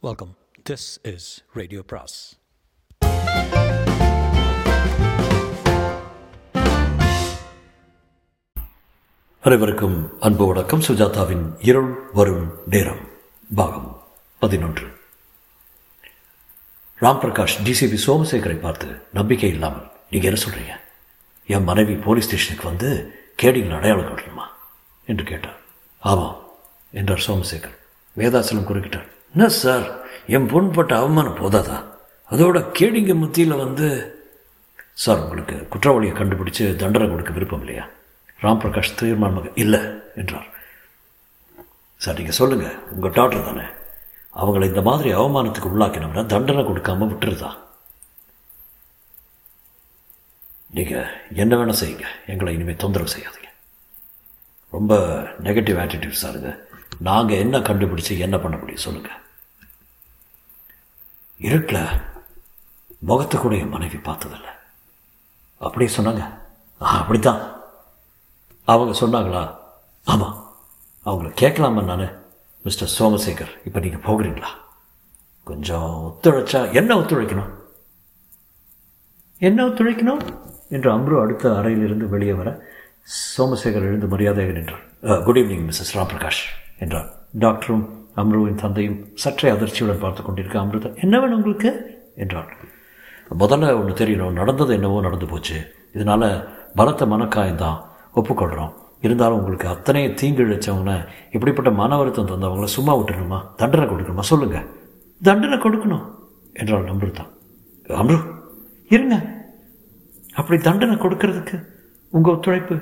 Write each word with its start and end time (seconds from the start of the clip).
Welcome 0.00 0.36
this 0.70 1.14
is 1.14 1.44
radio 1.52 1.82
Bros 1.86 2.38
அனைவருக்கும் 9.40 10.20
அன்பு 10.20 10.46
வணக்கம். 10.46 10.80
சுஜாதாவின் 10.80 11.56
இருள் 11.58 12.10
வரும் 12.12 12.58
நேரம் 12.66 13.08
பாகம் 13.54 14.02
பதினொன்று. 14.38 14.86
ராம் 17.00 17.20
பிரகாஷ் 17.24 17.58
டிசிபி 17.64 17.98
சோமசேகரை 18.06 18.60
பார்த்து 18.60 19.02
நம்பிக்கை 19.12 19.48
இல்லாமல் 19.48 19.90
நீங்க 20.10 20.28
என்ன 20.28 20.42
சொல்றீங்க? 20.42 20.80
என் 21.46 21.64
மனைவி 21.64 21.94
போலீஸ் 21.94 22.26
ஸ்டேஷனுக்கு 22.26 22.66
வந்து 22.66 23.14
கேடிகள் 23.42 23.76
அடையாளம் 23.76 24.04
காட்டணுமா? 24.04 24.46
என்று 25.06 25.24
கேட்டார். 25.24 25.60
ஆமாம் 25.98 26.48
என்றார் 26.90 27.24
சோமசேகர். 27.26 27.78
வேதாசலம் 28.16 28.68
குறுக்கிட்டார். 28.70 29.16
என்ன 29.34 29.48
சார்? 29.48 29.86
என் 30.26 30.48
பொண்பட்ட 30.52 30.92
அவமானம் 30.96 31.40
போதாதா? 31.40 31.84
அதோட 32.30 32.58
கேடிங்க 32.78 33.14
மத்தியில் 33.14 33.62
வந்து 33.64 33.86
சார் 34.92 35.20
உங்களுக்கு 35.20 35.68
குற்றவாளியை 35.72 36.14
கண்டுபிடிச்சு 36.16 36.76
தண்டனை 36.76 37.08
கொடுக்க 37.08 37.32
விருப்பம் 37.32 37.60
இல்லையா? 37.60 37.88
ராம் 38.42 38.60
பிரகாஷ் 38.62 38.98
தீர்மானமாக 39.00 39.50
இல்லை 39.54 39.80
என்றார். 40.16 40.48
சார் 41.96 42.16
நீங்கள் 42.16 42.38
சொல்லுங்கள் 42.40 42.78
உங்கள் 42.90 43.10
டாக்டர் 43.10 43.44
தானே. 43.44 43.66
அவங்கள 44.34 44.64
இந்த 44.64 44.82
மாதிரி 44.82 45.12
அவமானத்துக்கு 45.12 45.72
உள்ளாக்கினோம்னா 45.74 46.26
தண்டனை 46.26 46.64
கொடுக்காம 46.64 47.08
விட்டுருதா 47.12 47.50
நீங்கள் 50.76 51.10
என்ன 51.42 51.56
வேணால் 51.56 51.80
செய்யுங்க. 51.82 52.06
எங்களை 52.26 52.54
இனிமேல் 52.54 52.76
தொந்தரவு 52.76 53.10
செய்யாதீங்க. 53.10 53.50
ரொம்ப 54.70 54.94
நெகட்டிவ் 55.42 55.78
ஆட்டிடியூட் 55.84 56.22
சாருங்க. 56.22 56.50
நாங்கள் 57.06 57.42
என்ன 57.44 57.56
கண்டுபிடிச்சு 57.58 58.18
என்ன 58.18 58.36
பண்ண 58.38 58.56
முடியும் 58.56 58.84
சொல்லுங்கள் 58.86 59.18
இருட்டில் 61.38 61.84
முகத்தை 63.08 63.40
கூட 63.40 63.54
என் 63.56 63.74
மனைவி 63.74 63.98
பார்த்ததில்ல. 63.98 64.48
அப்படியே 65.66 65.96
சொன்னாங்க. 65.96 66.22
அப்படித்தான். 66.80 67.40
அவங்க 68.64 68.92
சொன்னாங்களா? 69.00 69.42
ஆமாம் 70.04 70.36
அவங்கள 71.04 71.30
கேட்கலாமா 71.42 71.82
நான்? 71.82 72.06
மிஸ்டர் 72.62 72.94
சோமசேகர் 72.98 73.52
இப்போ 73.64 73.80
நீங்கள் 73.80 74.04
போகிறீங்களா? 74.08 74.50
கொஞ்சம் 75.50 75.90
ஒத்துழைச்சா 76.08 76.60
என்ன 76.80 76.96
ஒத்துழைக்கணும்? 77.00 77.50
என்ன 79.38 79.66
ஒத்துழைக்கணும்? 79.66 80.22
என்று 80.68 80.88
அம்ரு 80.96 81.22
அடுத்த 81.22 81.56
அறையிலிருந்து 81.58 82.08
வெளியே 82.08 82.32
வர 82.32 82.48
சோமசேகர் 83.36 83.86
எழுந்து 83.90 84.06
மரியாதையாக 84.06 84.56
நின்றார். 84.58 85.24
Good 85.24 85.38
evening 85.38 85.66
Mrs 85.68 85.94
Ram 85.94 86.10
Prakash 86.14 86.42
என்றார். 86.78 87.08
டாக்டரும் 87.38 87.86
அம்ருவின் 88.16 88.54
தந்தையும் 88.54 88.98
சற்றே 89.14 89.50
அதிர்ச்சியுடன் 89.50 90.00
பார்த்து 90.00 90.22
கொண்டிருக்க 90.22 90.58
அம்ருதா 90.60 91.00
என்ன 91.00 91.20
வேணும் 91.20 91.36
உங்களுக்கு? 91.36 91.70
என்றார். 92.16 92.56
முதல்ல 93.38 93.74
ஒன்று 93.80 94.06
தெரியணும். 94.06 94.32
நடந்தது 94.32 94.74
என்னவோ 94.74 95.00
நடந்து 95.00 95.26
போச்சு. 95.26 95.58
இதனால் 95.94 96.48
பலத்த 96.74 97.06
மனக்காயந்தான் 97.06 97.78
ஒப்புக்கொள்கிறோம் 98.14 98.72
இருந்தாலும் 99.00 99.38
உங்களுக்கு 99.38 99.68
அத்தனை 99.68 100.14
தீங்கு 100.14 100.44
இழைச்சவங்கள 100.44 101.06
இப்படிப்பட்ட 101.32 101.70
மன 101.70 101.96
வருத்தம் 101.96 102.26
தந்தவங்கள 102.26 102.64
சும்மா 102.64 102.96
விட்டுருணுமா 102.96 103.38
தண்டனை 103.56 103.86
கொடுக்கணுமா? 103.86 104.20
சொல்லுங்கள் 104.20 104.66
தண்டனை 105.22 105.58
கொடுக்கணும் 105.58 106.06
என்றால் 106.52 106.84
அம்ருதா. 106.84 107.24
அம்ரு 107.88 108.18
இருங்க. 108.88 109.16
அப்படி 110.34 110.62
தண்டனை 110.62 110.96
கொடுக்கறதுக்கு 110.96 111.56
உங்கள் 112.10 112.34
ஒத்துழைப்பு 112.34 112.76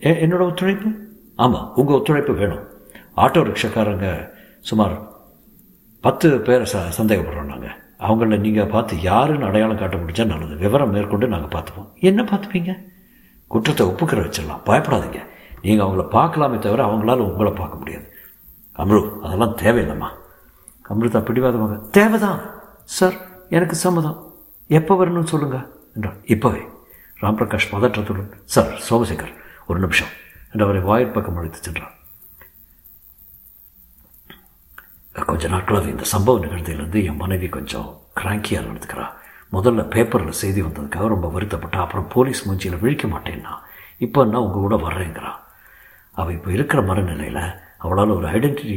என்னோட 0.00 0.42
ஒத்துழைப்பு? 0.50 0.88
ஆமாம் 1.36 1.72
உங்கள் 1.74 1.96
ஒத்துழைப்பு 1.96 2.32
வேணும். 2.34 2.70
ஆட்டோ 3.16 3.40
ரிக்ஷாக்காரங்க 3.48 4.30
சுமார் 4.60 5.10
பத்து 6.00 6.40
பேரை 6.40 6.66
ச 6.72 6.78
சந்தேகப்படுறோம் 6.98 7.44
நாங்கள் 7.44 7.80
அவங்கள 7.98 8.38
நீங்கள் 8.38 8.66
பார்த்து 8.66 9.00
யாருன்னு 9.00 9.44
அடையாளம் 9.44 9.78
காட்ட 9.78 9.96
முடிஞ்சால் 9.96 10.26
நல்லது. 10.26 10.56
விவரம் 10.56 10.90
மேற்கொண்டு 10.90 11.28
நாங்கள் 11.28 11.52
பார்த்துப்போம். 11.54 11.92
என்ன 11.94 12.22
பார்த்துப்பீங்க? 12.22 12.84
குற்றத்தை 13.46 13.86
ஒப்புக்கிற 13.86 14.20
வச்சிடலாம். 14.26 14.62
பயப்படாதீங்க. 14.66 15.20
நீங்கள் 15.62 15.86
அவங்கள 15.86 16.04
பார்க்கலாமே 16.12 16.58
தவிர 16.58 16.84
அவங்களால 16.84 17.16
உங்களை 17.16 17.52
பார்க்க 17.52 17.78
முடியாது. 17.78 18.12
அம்ரு 18.76 19.20
அதெல்லாம் 19.20 19.56
தேவையில்லைம்மா. 19.56 20.08
அம்ருதா 20.88 21.24
பிடிவாதமாக 21.24 21.76
தேவைதான். 21.90 22.40
சார் 22.84 23.14
எனக்கு 23.48 23.74
சம்மதம். 23.74 24.32
எப்போ 24.68 25.04
வரணும்னு 25.04 25.22
சொல்லுங்க. 25.22 25.70
என்றார். 25.94 26.16
இப்போவே. 26.26 26.62
ராம்பிரகாஷ் 27.20 27.72
பதற்றத்துடன் 27.72 28.30
சார் 28.44 28.80
சோமசேகர் 28.90 29.34
ஒரு 29.66 29.80
நிமிஷம். 29.80 30.08
என்று 30.52 30.64
அவரை 30.64 30.82
வாயிற்பக்கம் 30.82 31.36
அழைத்து 31.36 31.58
சென்றார். 31.58 32.00
கொஞ்ச 35.30 35.48
நாட்களாக 35.54 35.88
இந்த 35.92 36.04
சம்பவம் 36.12 36.44
நிகழ்ந்ததுலேருந்து 36.44 37.00
என் 37.08 37.20
மனைவி 37.22 37.48
கொஞ்சம் 37.56 37.88
கிராங்கியாக 38.20 38.64
நடந்துக்கிறா. 38.66 39.06
முதல்ல 39.56 39.82
பேப்பரில் 39.94 40.40
செய்தி 40.40 40.60
வந்ததுக்காக 40.62 41.08
ரொம்ப 41.14 41.28
வருத்தப்பட்டா 41.34 41.78
அப்புறம் 41.84 42.08
போலீஸ் 42.14 42.40
மூஞ்சியில் 42.48 42.80
விழிக்க 42.82 43.06
மாட்டேன்னா 43.14 43.54
இப்போ 43.98 44.20
நான் 44.30 44.44
உங்கள் 44.46 44.64
கூட 44.64 44.76
வர்றேங்கிறா. 44.86 45.32
அவள் 46.20 46.36
இப்போ 46.36 46.50
இருக்கிற 46.56 46.82
மனநிலையில் 46.82 47.44
அவளால் 47.84 48.16
ஒரு 48.18 48.26
ஐடென்டிட்டி 48.36 48.76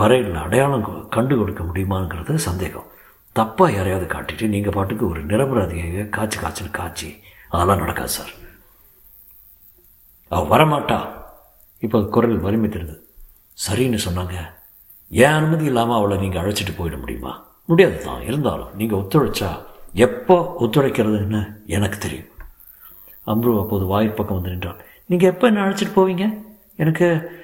பறையில் 0.00 0.34
அடையாளம் 0.44 0.88
கண்டு 1.16 1.34
கொடுக்க 1.36 1.62
முடியுமாங்கிறது 1.64 2.34
சந்தேகம். 2.48 2.90
தப்பாக 3.38 3.76
யாரையாவது 3.76 4.06
காட்டிட்டு 4.14 4.46
நீங்கள் 4.54 4.76
பாட்டுக்கு 4.76 5.04
ஒரு 5.12 5.22
நிரபராதியாக 5.30 6.08
காய்ச்சி 6.16 6.38
காய்ச்சல் 6.42 6.76
காய்ச்சி 6.78 7.08
அதெல்லாம் 7.54 7.82
நடக்காது 7.84 8.12
சார். 8.18 8.32
அவள் 10.30 10.52
வரமாட்டா. 10.54 10.98
இப்போ 11.86 11.98
குரல் 12.14 12.38
வலிமை 12.44 12.68
தெரியுது 12.68 12.96
சரின்னு 13.66 13.98
சொன்னாங்க. 14.06 14.36
ஏன் 15.10 15.32
அனுமதி 15.32 15.64
இல்லாமல் 15.64 15.96
அவளை 15.96 16.18
நீங்கள் 16.18 16.42
அழைச்சிட்டு 16.42 16.72
போயிட 16.78 17.00
முடியுமா? 17.00 17.42
முடியாது 17.64 18.02
தான். 18.04 18.22
இருந்தாலும் 18.22 18.74
நீங்கள் 18.74 18.98
ஒத்துழைச்சா 18.98 19.50
எப்போ 19.94 20.56
ஒத்துழைக்கிறதுன்னு 20.60 21.56
எனக்கு 21.66 21.98
தெரியும். 21.98 22.30
அம்ரு 23.26 23.60
அப்போது 23.60 23.86
வாயில் 23.86 24.14
பக்கம் 24.14 24.36
வந்து 24.36 24.50
நின்றான். 24.50 24.80
நீங்கள் 25.06 25.30
எப்போ 25.30 25.46
என்ன 25.46 25.62
அழைச்சிட்டு 25.64 25.94
போவீங்க? 25.96 26.38
எனக்கு 26.76 27.36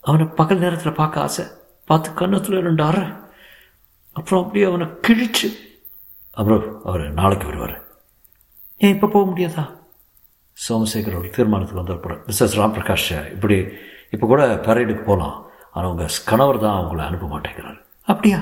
அவனை 0.00 0.26
பகல் 0.26 0.58
நேரத்தில் 0.58 0.92
பார்க்க 0.92 1.20
ஆசை. 1.20 1.44
பார்த்து 1.86 2.14
கன்னத்தில் 2.14 2.60
ரெண்டு 2.60 2.82
அறை. 2.82 3.06
அப்புறம் 4.12 4.44
அப்படியே 4.44 4.66
அவனை 4.66 4.86
கிழிச்சு. 4.86 5.48
அப்புறம் 6.30 6.82
அவர் 6.84 7.12
நாளைக்கு 7.12 7.46
வருவார். 7.46 7.84
ஏன் 8.78 8.94
இப்போ 8.94 9.06
போக 9.06 9.30
முடியாதா? 9.30 9.64
சோமசேகர் 10.68 11.14
ஒரு 11.14 11.30
தீர்மானத்துக்கு 11.30 11.82
வந்தப்பட 11.82 12.14
மிஸ்ஸஸ் 12.26 12.56
ராம் 12.58 12.74
பிரகாஷ் 12.76 13.32
இப்படி 13.32 13.68
இப்போ 14.10 14.26
கூட 14.26 14.46
பரேடுக்கு 14.46 15.02
போகலாம் 15.02 15.45
ஆனால் 15.76 15.90
உங்கள் 15.92 16.16
கணவர் 16.30 16.62
தான் 16.64 16.78
அவங்கள 16.78 17.02
அனுப்ப 17.06 17.26
மாட்டேங்கிறார். 17.32 17.78
அப்படியா? 18.12 18.38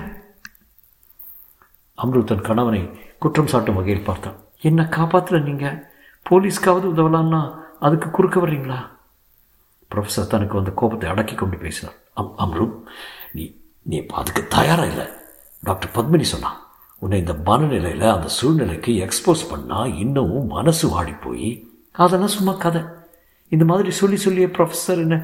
அம்ரு 2.02 2.20
தன் 2.30 2.46
கணவனை 2.48 2.80
குற்றம் 3.22 3.50
சாட்டும் 3.52 3.78
வகையில் 3.78 4.08
பார்த்தான். 4.08 4.38
என்ன 4.68 4.82
காப்பாற்றல 4.96 5.38
நீங்கள் 5.48 5.80
போலீஸ்க்காவது 6.30 6.86
உதவலான்னா 6.94 7.40
அதுக்கு 7.86 8.08
குறுக்க 8.10 8.36
வர்றீங்களா? 8.44 8.78
ப்ரொஃபஸர் 9.90 10.32
தனக்கு 10.34 10.58
வந்த 10.58 10.70
கோபத்தை 10.80 11.08
அடக்கி 11.10 11.34
கொண்டு 11.34 11.56
பேசினார். 11.64 11.96
அம் 12.20 12.34
அம்ரு 12.44 12.66
நீ 13.36 13.44
நீ 13.90 13.96
இப்போ 14.02 14.16
அதுக்கு 14.20 14.42
தயாராக 14.56 14.90
இல்லை. 14.92 15.06
டாக்டர் 15.62 15.94
பத்மினி 15.96 16.26
சொன்னான் 16.34 16.58
உன்னை 17.02 17.18
இந்த 17.22 17.34
மனநிலையில் 17.48 18.06
அந்த 18.16 18.28
சூழ்நிலைக்கு 18.38 18.92
எக்ஸ்போஸ் 19.06 19.42
பண்ணால் 19.52 19.94
இன்னமும் 20.04 20.46
மனசு 20.56 20.84
வாடி 20.94 21.14
போய் 21.24 21.48
அதெல்லாம் 22.04 22.36
சும்மா 22.36 22.52
கதை. 22.64 22.82
இந்த 23.52 23.64
மாதிரி 23.70 23.90
சொல்லி 24.00 24.18
சொல்லியே 24.26 24.48
ப்ரொஃபஸர் 24.58 25.02
என்ன 25.06 25.16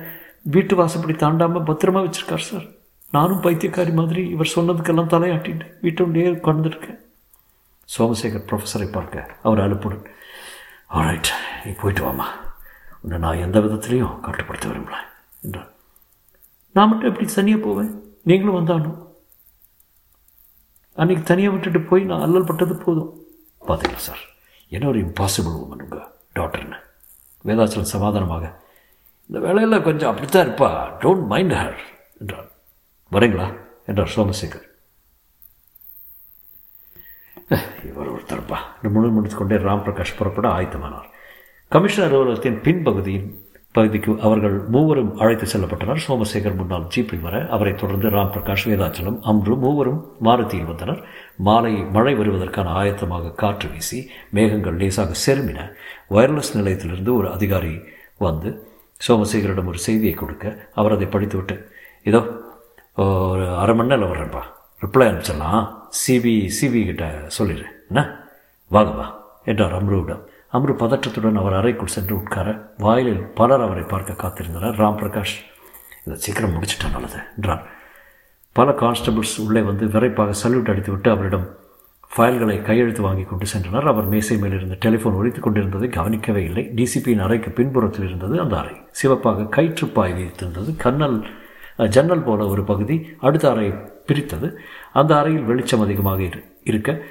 வீட்டு 0.44 0.74
வாசப்படி 0.76 1.14
தாண்டாமல் 1.16 1.66
பத்திரமா 1.68 2.00
வச்சுருக்கார் 2.04 2.48
சார். 2.50 2.66
நானும் 3.12 3.42
பைத்தியக்காரி 3.42 3.92
மாதிரி 3.94 4.22
இவர் 4.28 4.52
சொன்னதுக்கெல்லாம் 4.54 5.12
தலையாட்டிட்டு 5.14 5.66
வீட்டோண்டே 5.82 6.26
உட்காந்துருக்கேன் 6.36 6.98
சோமசேகர் 7.88 8.46
ப்ரொஃபஸரை 8.48 8.92
பார்க்க 8.92 9.36
அவர் 9.42 9.60
அனுப்புடன். 9.60 10.04
ஆல்ரைட் 10.90 11.30
நீ 11.64 11.72
போயிட்டு 11.72 12.02
வாமா 12.06 12.26
உன்னை 13.02 13.18
நான் 13.18 13.42
எந்த 13.46 13.58
விதத்துலேயும் 13.60 14.20
கட்டுப்படுத்த 14.20 14.68
விரும்பல 14.68 14.96
என்றார். 15.42 15.70
நான் 16.74 16.88
மட்டும் 16.88 17.10
எப்படி 17.10 17.26
தனியாக 17.34 17.60
போவேன்? 17.66 17.92
நீங்களும் 18.22 18.58
வந்தானும் 18.58 18.98
அன்றைக்கி 20.98 21.22
தனியாக 21.22 21.52
விட்டுட்டு 21.54 21.80
போய் 21.80 22.02
நான் 22.04 22.24
அல்லல் 22.26 22.48
பட்டது 22.48 22.74
போதும். 22.76 23.10
பார்த்தீங்களா 23.68 24.02
சார்? 24.08 24.22
என்ன 24.68 24.88
ஒரு 24.88 24.98
இம்பாசிபிள் 25.06 25.56
உமன் 25.62 25.84
உங்கள் 25.84 26.04
டாக்டர்னு 26.38 26.78
வேதாச்சலம் 27.44 27.92
சமாதானமாக 27.94 28.50
இந்த 29.30 29.46
வேலையில் 29.46 29.82
கொஞ்சம் 29.82 30.10
அப்படித்தான் 30.10 30.46
இருப்பா. 30.46 30.70
டோன்ட் 31.02 31.26
மைண்ட் 31.26 31.52
ஹர் 31.52 31.76
என்றார் 32.20 32.48
வரீங்களா? 33.12 33.56
என்றார் 33.86 34.10
சோமசேகர். 34.16 34.64
இவர் 37.84 38.12
ஒருத்தர்ப்பா 38.12 38.58
இந்த 38.76 38.88
முழு 38.88 39.10
முடித்துக்கொண்டே 39.10 39.56
ராம் 39.56 39.84
பிரகாஷ் 39.84 40.16
புறப்பட 40.16 40.48
ஆயத்தமானார். 40.48 41.06
கமிஷனர் 41.68 42.10
அலுவலகத்தின் 42.10 42.58
பின்பகுதியின் 42.60 43.28
பகுதிக்கு 43.72 44.20
அவர்கள் 44.20 44.56
மூவரும் 44.64 45.18
அழைத்து 45.18 45.46
செல்லப்பட்டனர். 45.52 46.00
சோமசேகர் 46.08 46.56
முன்னால் 46.56 46.88
ஜீப்பில் 46.96 47.20
வர 47.20 47.48
அவரை 47.50 47.74
தொடர்ந்து 47.74 48.10
ராம் 48.10 48.32
பிரகாஷ் 48.36 48.64
வேதாச்சலம் 48.64 49.20
அம்ரு 49.32 49.58
மூவரும் 49.58 50.16
மாருதியில் 50.22 50.66
வந்தனர். 50.66 51.04
மாலை 51.36 51.74
மழை 51.74 52.14
வருவதற்கான 52.14 52.72
ஆயத்தமாக 52.82 53.34
காற்று 53.34 53.68
வீசி 53.68 54.10
மேகங்கள் 54.30 54.76
லேசாக 54.76 55.14
செருமின. 55.26 55.72
வயர்லெஸ் 56.10 56.52
நிலையத்திலிருந்து 56.54 57.14
ஒரு 57.14 57.30
அதிகாரி 57.30 57.80
வந்து 58.18 58.68
சோமசேகரிடம் 59.06 59.66
ஒரு 59.66 59.78
செய்தியை 59.78 60.14
கொடுக்க 60.14 60.68
அவர் 60.74 60.92
அதை 60.92 61.06
படித்துவிட்டு 61.06 61.56
இதோ 62.02 62.20
ஒரு 62.94 63.44
அரை 63.56 63.74
மணி 63.74 63.88
நேரம் 63.88 64.10
வர்றேன்ப்பா 64.12 64.42
ரிப்ளை 64.82 65.06
அனுப்பிச்சிடலாம். 65.08 65.64
சிபி 66.00 66.34
சிபி 66.56 66.84
கிட்ட 66.84 67.24
சொல்லிடு. 67.26 67.64
என்ன? 67.88 68.00
வாங்கப்பா 68.70 69.06
என்றார் 69.44 69.74
அம்ருவிடம். 69.78 70.22
அம்ரு 70.52 70.72
பதற்றத்துடன் 70.82 71.34
அவர் 71.34 71.52
அறைக்குள் 71.52 71.94
சென்று 71.94 72.14
உட்கார 72.16 72.48
வாயிலில் 72.78 73.22
பலர் 73.38 73.60
அவரை 73.60 73.82
பார்க்க 73.82 74.20
காத்திருந்தனர். 74.22 74.78
ராம் 74.82 74.98
பிரகாஷ் 75.00 75.36
இதை 76.04 76.16
சீக்கிரம் 76.18 76.54
முடிச்சிட்டா 76.54 76.88
நல்லது 76.90 77.20
என்றார் 77.36 77.62
பல 78.52 78.70
கான்ஸ்டபிள்ஸ் 78.72 79.34
உள்ளே 79.46 79.60
வந்து 79.60 79.86
விரைப்பாக 79.86 80.34
சல்யூட் 80.42 80.70
அடித்துவிட்டு 80.72 81.08
அவரிடம் 81.10 81.46
ஃபைல்களை 82.16 82.62
கையெழுத்து 82.62 83.02
வாங்கி 83.02 83.22
கொண்டு 83.22 83.46
சென்றனர். 83.52 83.86
அவர் 83.86 84.04
மேசை 84.04 84.38
மேல் 84.38 84.52
இருந்த 84.52 84.76
டெலிஃபோன் 84.84 85.16
ஒலித்துக் 85.20 85.42
கொண்டிருந்ததை 85.42 85.88
கவனிக்கவே 85.88 86.44
இல்லை. 86.44 86.64
டிசிபியின் 86.74 87.22
அறைக்கு 87.22 87.50
பின்புறத்தில் 87.50 88.06
இருந்தது 88.06 88.40
அந்த 88.40 88.58
அறை. 88.58 88.76
சிவப்பாக 88.90 89.42
கயிற்றுப்பாய் 89.42 90.14
வைத்திருந்தது 90.18 90.76
கண்ணல் 90.76 91.26
ஜன்னல் 91.88 92.22
போல 92.22 92.46
ஒரு 92.46 92.64
பகுதி 92.64 92.96
அடுத்த 93.20 93.50
அறை 93.50 93.70
பிரித்தது. 94.06 94.58
அந்த 94.92 95.18
அறையில் 95.18 95.42
வெளிச்சம் 95.42 95.80
அதிகமாக 95.80 96.22
இரு 96.22 96.44
இருக்க 96.64 97.02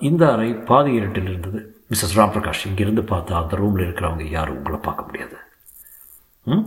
இந்த 0.00 0.32
அறை 0.32 0.54
பாதி 0.54 0.92
இருட்டில் 0.92 1.28
இருந்தது. 1.28 1.60
மிஸ்ஸஸ் 1.90 2.18
ராம்பிரகாஷ் 2.18 2.66
இங்கிருந்து 2.66 3.02
பார்த்தா 3.02 3.32
அந்த 3.42 3.56
ரூமில் 3.56 3.86
இருக்கிறவங்க 3.86 4.22
யாரும் 4.22 4.56
உங்களை 4.56 4.78
பார்க்க 4.78 5.02
முடியாது. 5.02 5.36
ம்? 6.44 6.64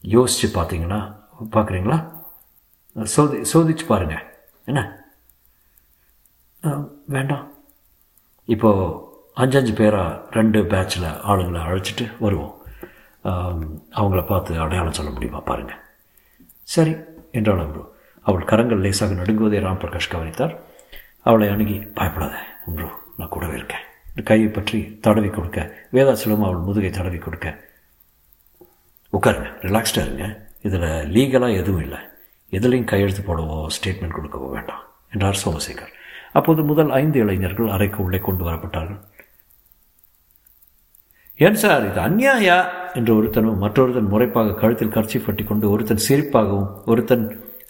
யோசித்து 0.00 0.60
பார்த்தீங்கன்னா 0.60 1.00
பார்க்குறீங்களா? 1.52 1.98
சோதி 3.02 3.36
சோதிச்சு 3.52 3.86
பாருங்கள் 3.88 4.24
என்ன? 4.64 5.07
வேண்டாம். 7.14 7.44
இப்போது 8.48 8.86
அஞ்சஞ்சு 9.42 9.72
பேராக 9.80 10.20
ரெண்டு 10.38 10.58
பேட்சில் 10.72 11.10
ஆளுங்களை 11.30 11.60
அழைச்சிட்டு 11.66 12.04
வருவோம். 12.24 12.54
அவங்கள 13.98 14.20
பார்த்து 14.30 14.60
அடையாளம் 14.64 14.96
சொல்ல 14.98 15.10
முடியுமா 15.14 15.40
பாருங்கள் 15.50 15.82
சரி 16.74 16.92
என்றாள் 17.38 17.62
அம்ரு 17.64 17.82
அவள் 18.26 18.48
கரங்கள் 18.50 18.82
லேசாக 18.84 19.18
நடுங்குவதை 19.20 19.60
ராம் 19.66 19.80
பிரகாஷ் 19.82 20.12
கவனித்தார். 20.14 20.54
அவளை 21.28 21.48
அணுகி 21.54 21.76
பயப்படாத 21.98 22.34
அம்ரு 22.66 22.88
நான் 23.18 23.32
கூடவே 23.34 23.56
இருக்கேன். 23.58 23.84
கையை 24.28 24.48
பற்றி 24.50 24.78
தடவி 25.06 25.30
கொடுக்க 25.30 25.58
வேதாச்சலம் 25.96 26.46
அவள் 26.46 26.66
முதுகை 26.68 26.90
தடவி 26.98 27.18
கொடுக்க 27.26 27.48
உட்காருங்க 29.12 29.50
ரிலாக்ஸ்டாக 29.66 30.06
இருங்க. 30.06 30.26
இதில் 30.66 30.88
லீகலாக 31.14 31.60
எதுவும் 31.60 31.84
இல்லை. 31.86 32.00
எதுலேயும் 32.52 32.90
கையெழுத்து 32.92 33.22
போடவோ 33.28 33.58
ஸ்டேட்மெண்ட் 33.76 34.16
கொடுக்கவோ 34.18 34.48
வேண்டாம் 34.56 34.84
என்றார் 35.14 35.40
சோமசேகர். 35.44 35.92
அப்போது 36.38 36.62
முதல் 36.70 36.90
ஐந்து 37.02 37.18
இளைஞர்கள் 37.24 37.74
அறைக்கு 37.76 37.98
உள்ளே 38.04 38.18
கொண்டு 38.18 38.42
வரப்பட்டார்கள். 38.48 39.00
ஏன் 41.46 41.60
சார் 41.62 41.84
இது 41.88 42.00
அந்நியாயா 42.06 42.56
என்று 42.94 43.12
ஒருத்தனும் 43.18 43.60
மற்றொருத்தன் 43.64 44.12
முறைப்பாக 44.12 44.54
கழுத்தில் 44.54 44.94
கர்ச்சி 44.96 45.18
பட்டி 45.18 45.44
கொண்டு 45.44 45.66
ஒருத்தன் 45.70 46.06
சிரிப்பாகவும் 46.08 46.70
ஒருத்தன் 46.84 47.26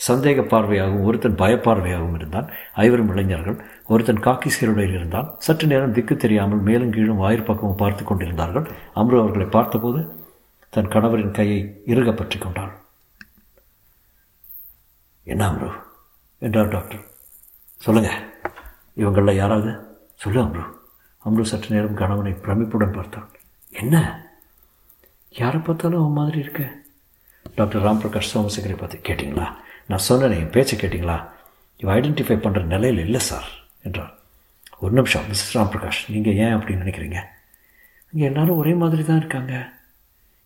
சந்தேக 0.06 0.40
பார்வையாகவும் 0.50 1.06
ஒருத்தன் 1.08 1.38
பயப்பார்வையாகவும் 1.40 2.16
இருந்தான். 2.18 2.48
ஐவரும் 2.84 3.10
இளைஞர்கள். 3.12 3.56
ஒருத்தன் 3.86 4.24
காக்கி 4.26 4.50
சீருடையில் 4.56 4.96
இருந்தான். 4.98 5.28
சற்று 5.46 5.66
நேரம் 5.66 5.94
திக்கு 5.96 6.16
தெரியாமல் 6.16 6.64
மேலும் 6.68 6.94
கீழும் 6.96 7.22
வாயிற்பக்கமும் 7.22 7.80
பார்த்து 7.82 8.04
கொண்டிருந்தார்கள். 8.04 8.66
அம்ரு 9.00 9.18
அவர்களை 9.22 9.46
பார்த்தபோது 9.56 10.00
தன் 10.72 10.92
கணவரின் 10.94 11.36
கையை 11.40 11.60
இறுக 11.86 12.12
பற்றி 12.12 12.38
கொண்டாள். 12.38 12.72
என்ன 15.26 15.44
அம்ரு? 15.50 15.70
என்றார் 16.42 16.74
டாக்டர். 16.76 17.04
சொல்லுங்க. 17.86 18.10
இவங்களில் 18.98 19.40
யாராவது? 19.42 19.72
சொல்லு 20.14 20.40
அம்ரு. 20.42 20.64
அம்ரு 21.24 21.42
சற்று 21.42 21.74
நேரம் 21.74 21.94
கணவனை 21.94 22.32
பிரமிப்புடன் 22.32 22.92
பார்த்தான். 22.92 23.28
என்ன? 23.70 23.96
யாரை 25.30 25.60
பார்த்தாலும் 25.60 26.00
அவன் 26.00 26.12
மாதிரி 26.12 26.38
இருக்க? 26.38 26.62
டாக்டர் 27.54 27.82
ராம் 27.82 28.00
பிரகாஷ் 28.02 28.30
சோமசேகரை 28.34 28.76
பார்த்து 28.76 29.00
கேட்டிங்களா? 29.08 29.46
நான் 29.86 30.06
சொன்னேன் 30.08 30.38
என் 30.38 30.50
பேச்சை 30.50 30.78
கேட்டிங்களா? 30.78 31.16
இவ 31.76 31.94
ஐடென்டிஃபை 31.94 32.36
பண்ணுற 32.44 32.62
நிலையில் 32.62 33.04
இல்லை 33.04 33.20
சார் 33.20 33.48
என்றார் 33.82 34.14
ஒரு 34.78 34.92
நிமிஷம் 34.92 35.26
மிஸ்டர் 35.26 35.54
ராம் 35.54 35.70
பிரகாஷ் 35.70 36.00
நீங்கள் 36.08 36.34
ஏன் 36.34 36.56
அப்படின்னு 36.56 36.84
நினைக்கிறீங்க? 36.84 37.20
இங்கே 38.12 38.26
எல்லோரும் 38.26 38.56
ஒரே 38.56 38.72
மாதிரி 38.74 39.04
தான் 39.04 39.16
இருக்காங்க. 39.16 39.72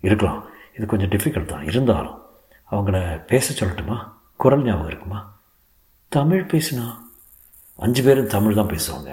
இருக்கலாம். 0.01 0.41
இது 0.77 0.87
கொஞ்சம் 0.87 1.09
டிஃபிகல்ட் 1.09 1.53
தான். 1.53 1.65
இருந்தாலும் 1.65 2.19
அவங்கள 2.71 3.25
பேச 3.25 3.47
சொல்லட்டுமா? 3.55 3.97
குரல் 4.37 4.63
ஞாபகம் 4.63 4.87
இருக்குமா? 4.87 5.21
தமிழ் 6.09 6.47
பேசினா 6.53 6.87
அஞ்சு 7.79 8.03
பேரும் 8.07 8.33
தமிழ் 8.35 8.59
தான் 8.59 8.73
பேசுவாங்க. 8.73 9.11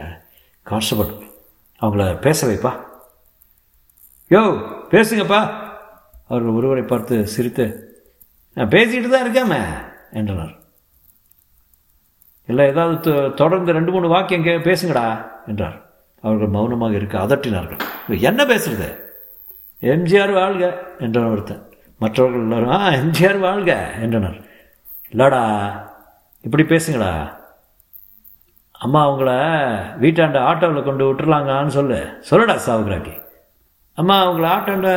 கான்ஸ்டபிள் 0.64 1.12
அவங்கள 1.82 2.06
பேச 2.26 2.48
வைப்பா. 2.48 2.72
யோ 4.32 4.42
பேசுங்கப்பா. 4.94 5.42
அவர்கள் 6.28 6.58
ஒருவரை 6.58 6.84
பார்த்து 6.84 7.16
சிரித்து 7.34 7.66
நான் 8.58 8.74
பேசிக்கிட்டு 8.74 9.10
தான் 9.14 9.26
இருக்காமே 9.26 9.60
என்றனர். 10.20 10.54
இல்லை 12.50 12.64
ஏதாவது 12.72 13.12
தொடர்ந்து 13.42 13.76
ரெண்டு 13.78 13.92
மூணு 13.92 14.08
வாக்கியம் 14.16 14.46
கே 14.48 14.56
பேசுங்கடா 14.68 15.06
என்றார். 15.52 15.78
அவர்கள் 16.24 16.54
மௌனமாக 16.56 16.98
இருக்க 17.00 17.16
அதட்டினார்கள். 17.26 17.82
என்ன 18.30 18.44
பேசுறது? 18.52 18.90
எம்ஜிஆர் 19.82 20.34
வாழ்க 20.40 20.64
என்றனர் 21.06 21.34
ஒருத்தன் 21.34 21.66
மற்றவர்கள் 22.04 22.46
எல்லாரும் 22.46 22.74
ஆ 22.78 22.80
எம்ஜிஆர் 23.02 23.40
வாழ்க 23.40 23.72
என்றனர். 24.06 24.38
இல்லடா 25.12 25.42
இப்படி 26.46 26.64
பேசுங்கடா. 26.64 27.12
அம்மா 28.86 29.00
அவங்கள 29.08 29.32
வீட்டாண்ட 30.02 30.38
ஆட்டோவில் 30.50 30.88
கொண்டு 30.88 31.04
விட்டுறலாங்கன்னு 31.08 31.74
சொல்லு. 31.78 31.98
சொல்லடா 32.30 32.56
சாவுக்ராக்கி 32.68 33.16
அம்மா 34.02 34.16
அவங்கள 34.26 34.46
ஆட்டோண்ட 34.56 34.90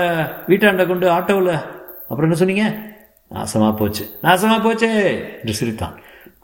வீட்டாண்ட 0.50 0.82
கொண்டு 0.90 1.06
ஆட்டோவில். 1.17 1.55
அப்புறம் 2.08 2.26
என்ன 2.26 2.38
சொன்னீங்க? 2.40 2.67
நாசமாக 3.37 3.73
போச்சு. 3.76 4.05
நாசமாக 4.26 4.61
போச்சே 4.67 4.90
என்று 5.40 5.55
சிரித்தான். 5.61 5.94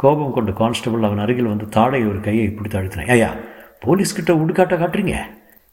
கோபம் 0.03 0.35
கொண்டு 0.37 0.53
கான்ஸ்டபிள் 0.61 1.07
அவன் 1.09 1.23
அருகில் 1.25 1.51
வந்து 1.53 1.67
தாடை 1.77 2.01
ஒரு 2.11 2.21
கையை 2.27 2.45
இப்படி 2.51 2.69
தடுத்தினான் 2.75 3.13
ஐயா 3.17 3.31
போலீஸ்கிட்ட 3.85 4.33
உடுக்காட்ட 4.43 4.77
காட்டுறீங்க? 4.81 5.17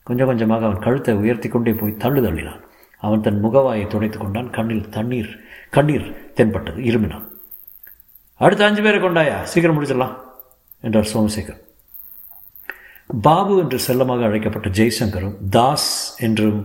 கொஞ்சம் 0.08 0.30
கொஞ்சமாக 0.30 0.66
அவன் 0.66 0.84
கழுத்தை 0.86 1.16
உயர்த்தி 1.22 1.50
கொண்டே 1.50 1.74
போய் 1.80 2.02
தள்ளு 2.04 2.22
தள்ளினான். 2.26 2.62
அவன் 3.06 3.24
தன் 3.26 3.42
முகவாயை 3.46 3.86
துடைத்து 3.88 4.18
கொண்டான். 4.20 4.50
கண்ணில் 4.58 4.90
தண்ணீர் 4.98 5.32
கண்ணீர் 5.78 6.06
தென்பட்டது 6.38 6.82
இருமினான் 6.90 7.26
அடுத்த 8.46 8.66
அஞ்சு 8.66 8.82
பேரை 8.86 9.00
கொண்டாயா? 9.02 9.38
சீக்கிரம் 9.52 9.78
முடிச்சிடலாம். 9.78 10.16
என்றார் 10.86 11.12
சோமசேகர். 11.14 11.60
பாபு 13.24 13.60
என்று 13.60 13.80
செல்லமாக 13.80 14.26
அழைக்கப்பட்ட 14.26 14.70
ஜெய்சங்கரும் 14.70 15.36
தாஸ் 15.50 15.90
என்றும் 16.20 16.60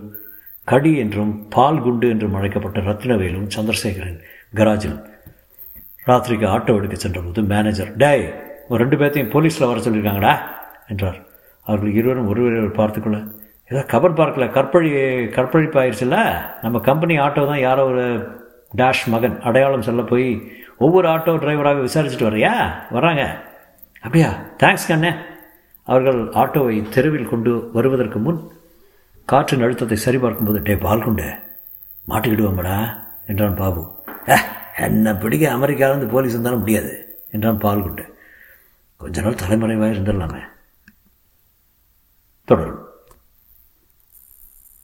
கடி 0.69 0.97
என்றும் 0.97 1.49
பால் 1.49 1.83
குண்டு 1.83 2.09
என்றும் 2.09 2.35
அழைக்கப்பட்ட 2.35 2.81
ரத்னவேலும் 2.81 3.49
சந்திரசேகரின் 3.57 4.21
கராஜில் 4.55 4.99
ராத்திரிக்கு 6.07 6.47
ஆட்டோ 6.47 6.77
எடுக்க 6.77 6.97
சென்றபோது 6.97 7.43
மேனேஜர் 7.43 7.91
டேய் 7.97 8.25
ஒரு 8.69 8.81
ரெண்டு 8.85 8.97
பேர்த்தையும் 8.97 9.33
போலீஸில் 9.33 9.69
வர 9.69 9.79
சொல்லியிருக்காங்கடா 9.81 10.35
என்றார். 10.89 11.19
அவர்கள் 11.67 11.93
இருவரும் 11.93 12.29
ஒருவரை 12.29 12.69
பார்த்துக்கொள்ள 12.71 13.19
ஏதோ 13.71 13.83
கபர் 13.93 14.15
பார்க்கில் 14.15 14.53
கற்பழி 14.53 14.89
கற்பழிப்பு 15.31 15.81
ஆயிடுச்சுல்ல 15.81 16.19
நம்ம 16.62 16.79
கம்பெனி 16.81 17.19
ஆட்டோ 17.19 17.47
தான் 17.47 17.61
யாரோ 17.61 17.85
ஒரு 17.85 18.05
டேஷ் 18.77 19.05
மகன் 19.07 19.37
அடையாளம் 19.41 19.83
சொல்ல 19.83 20.03
போய் 20.03 20.27
ஒவ்வொரு 20.79 21.09
ஆட்டோ 21.09 21.33
டிரைவராக 21.37 21.81
விசாரிச்சுட்டு 21.81 22.29
வரையா 22.31 22.53
வராங்க 22.91 23.23
அப்படியா? 24.00 24.30
தேங்க்ஸ் 24.59 24.88
கண்ணே. 24.88 25.11
அவர்கள் 25.83 26.21
ஆட்டோவை 26.28 26.88
தெருவில் 26.88 27.28
கொண்டு 27.28 27.71
வருவதற்கு 27.73 28.19
முன் 28.19 28.50
காற்றின் 29.25 29.62
அழுத்தத்தை 29.62 29.99
சரிபார்க்கும்போது 30.04 30.62
டே 30.62 30.75
பால்குண்டு 30.76 31.38
மாட்டிக்கிடுவோம்டா 32.09 33.04
என்றான் 33.26 33.54
பாபு. 33.54 33.83
ஏ 34.28 34.37
என்னை 34.76 35.12
பிடிக்க 35.12 35.52
அமெரிக்காவிலேருந்து 35.54 36.11
போலீஸ் 36.11 36.30
இருந்தாலும் 36.30 36.59
முடியாது 36.59 36.92
என்றான் 37.30 37.59
பால்குண்டு 37.59 38.04
கொஞ்ச 38.97 39.23
நாள் 39.23 39.35
தலைமறைவாக 39.35 39.92
இருந்துடலாமே. 39.92 40.42
தொடரும். 42.45 42.89